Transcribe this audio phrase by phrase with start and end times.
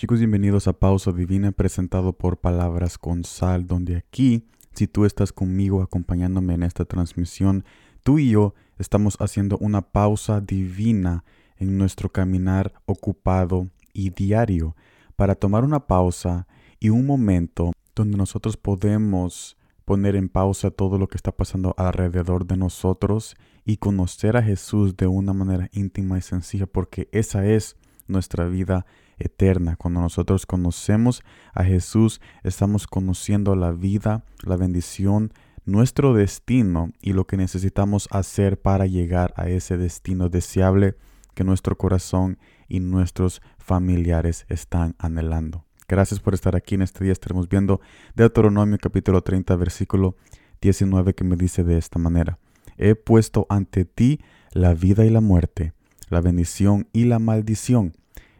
[0.00, 5.30] Chicos, bienvenidos a Pausa Divina presentado por Palabras con Sal, donde aquí, si tú estás
[5.30, 7.66] conmigo acompañándome en esta transmisión,
[8.02, 11.22] tú y yo estamos haciendo una pausa divina
[11.58, 14.74] en nuestro caminar ocupado y diario
[15.16, 16.46] para tomar una pausa
[16.78, 22.46] y un momento donde nosotros podemos poner en pausa todo lo que está pasando alrededor
[22.46, 23.36] de nosotros
[23.66, 27.76] y conocer a Jesús de una manera íntima y sencilla, porque esa es
[28.10, 28.86] nuestra vida
[29.18, 29.76] eterna.
[29.76, 31.22] Cuando nosotros conocemos
[31.54, 35.32] a Jesús, estamos conociendo la vida, la bendición,
[35.64, 40.96] nuestro destino y lo que necesitamos hacer para llegar a ese destino deseable
[41.34, 45.64] que nuestro corazón y nuestros familiares están anhelando.
[45.88, 47.12] Gracias por estar aquí en este día.
[47.12, 47.80] Estaremos viendo
[48.14, 50.16] Deuteronomio capítulo 30 versículo
[50.60, 52.38] 19 que me dice de esta manera.
[52.76, 54.20] He puesto ante ti
[54.52, 55.72] la vida y la muerte,
[56.08, 57.92] la bendición y la maldición.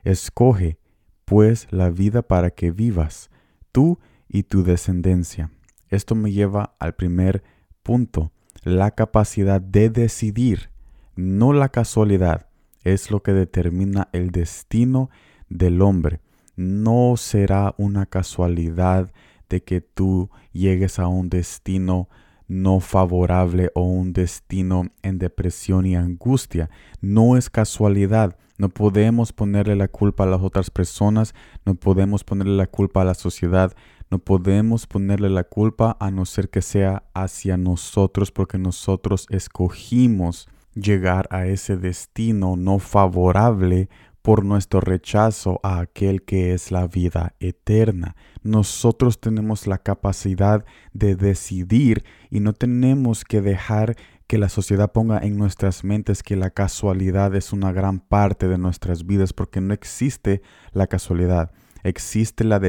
[0.05, 0.79] Escoge,
[1.25, 3.31] pues, la vida para que vivas,
[3.73, 3.99] tú
[4.29, 5.51] y tu descendencia.
[5.89, 7.43] Esto me lleva al primer
[7.83, 10.71] punto, la capacidad de decidir,
[11.17, 12.47] no la casualidad,
[12.85, 15.11] es lo que determina el destino
[15.49, 16.21] del hombre.
[16.57, 19.13] No será una casualidad
[19.49, 22.09] de que tú llegues a un destino
[22.51, 26.69] no favorable o un destino en depresión y angustia.
[27.01, 28.37] No es casualidad.
[28.59, 31.33] No podemos ponerle la culpa a las otras personas,
[31.65, 33.73] no podemos ponerle la culpa a la sociedad,
[34.11, 40.49] no podemos ponerle la culpa a no ser que sea hacia nosotros porque nosotros escogimos
[40.75, 43.89] llegar a ese destino no favorable
[44.23, 48.17] por nuestro rechazo a aquel que es la vida eterna.
[48.43, 55.19] Nosotros tenemos la capacidad de decidir y no tenemos que dejar que la sociedad ponga
[55.19, 59.75] en nuestras mentes que la casualidad es una gran parte de nuestras vidas porque no
[59.75, 61.51] existe la casualidad.
[61.83, 62.61] Existe la,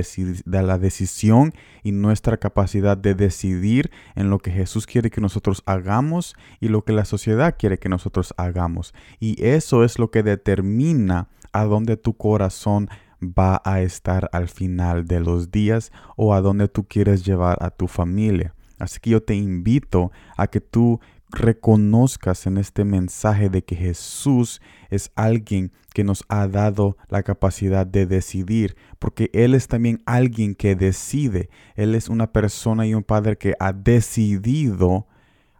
[0.45, 1.53] la, decisión
[1.83, 6.83] y nuestra capacidad de decidir en lo que Jesús quiere que nosotros hagamos y lo
[6.83, 8.93] que la sociedad quiere que nosotros hagamos.
[9.19, 12.89] Y eso es lo que determina a dónde tu corazón
[13.21, 17.69] va a estar al final de los días o a dónde tú quieres llevar a
[17.69, 18.55] tu familia.
[18.79, 20.99] Así que yo te invito a que tú
[21.31, 27.85] reconozcas en este mensaje de que Jesús es alguien que nos ha dado la capacidad
[27.85, 31.49] de decidir, porque Él es también alguien que decide.
[31.75, 35.07] Él es una persona y un padre que ha decidido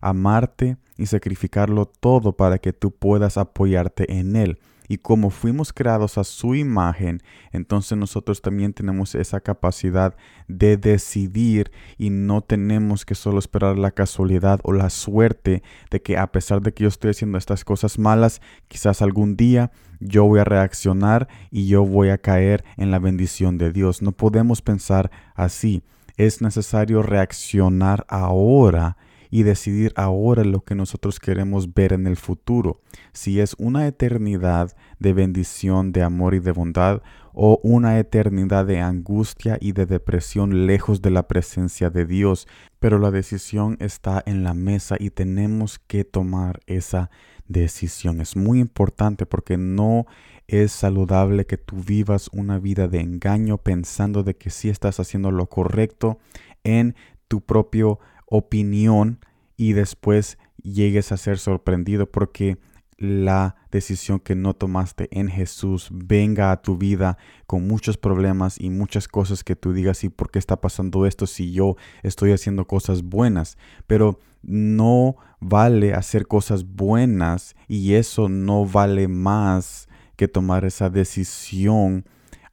[0.01, 4.59] amarte y sacrificarlo todo para que tú puedas apoyarte en Él.
[4.91, 10.18] Y como fuimos creados a su imagen, entonces nosotros también tenemos esa capacidad
[10.50, 16.18] de decidir y no tenemos que solo esperar la casualidad o la suerte de que
[16.18, 20.41] a pesar de que yo estoy haciendo estas cosas malas, quizás algún día yo voy
[20.41, 24.01] a reaccionar y yo voy a caer en la bendición de Dios.
[24.01, 25.84] No podemos pensar así.
[26.18, 28.97] Es necesario reaccionar ahora
[29.31, 32.81] y decidir ahora lo que nosotros queremos ver en el futuro,
[33.14, 37.02] si es una eternidad de bendición, de amor y de bondad,
[37.34, 42.46] o una eternidad de angustia y de depresión lejos de la presencia de Dios.
[42.80, 47.09] Pero la decisión está en la mesa y tenemos que tomar esa
[47.48, 48.19] decisión.
[48.19, 50.08] Es muy importante porque no
[50.48, 55.31] es saludable que tú vivas una vida de engaño pensando de que sí estás haciendo
[55.31, 56.19] lo correcto
[56.66, 56.96] en
[57.30, 58.00] tu propio
[58.31, 59.19] opinión
[59.58, 62.58] y después llegues a ser sorprendido porque
[62.97, 68.69] la decisión que no tomaste en Jesús venga a tu vida con muchos problemas y
[68.69, 72.66] muchas cosas que tú digas, ¿y por qué está pasando esto si yo estoy haciendo
[72.68, 73.58] cosas buenas?
[73.86, 82.06] Pero no vale hacer cosas buenas y eso no vale más que tomar esa decisión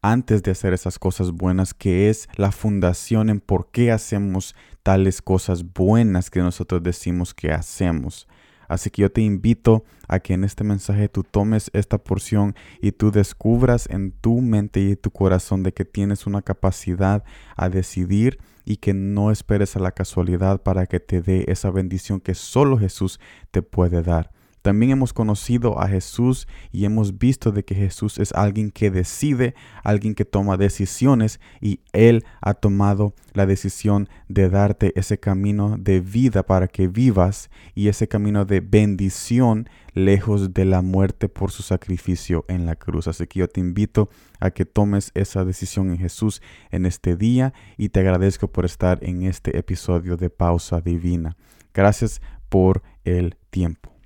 [0.02, 5.22] antes de hacer esas cosas buenas, que es la fundación en por qué hacemos tales
[5.22, 8.26] cosas buenas que nosotros decimos que hacemos.
[8.68, 12.92] Así que yo te invito a que en este mensaje tú tomes esta porción y
[12.92, 17.24] tú descubras en tu mente y tu corazón de que tienes una capacidad
[17.56, 22.20] a decidir y que no esperes a la casualidad para que te dé esa bendición
[22.20, 23.18] que solo Jesús
[23.50, 24.30] te puede dar.
[24.68, 29.54] También hemos conocido a Jesús y hemos visto de que Jesús es alguien que decide,
[29.82, 36.00] alguien que toma decisiones y Él ha tomado la decisión de darte ese camino de
[36.00, 41.62] vida para que vivas y ese camino de bendición lejos de la muerte por su
[41.62, 43.08] sacrificio en la cruz.
[43.08, 47.54] Así que yo te invito a que tomes esa decisión en Jesús en este día
[47.78, 51.38] y te agradezco por estar en este episodio de Pausa Divina.
[51.72, 52.20] Gracias
[52.50, 53.97] por el tiempo.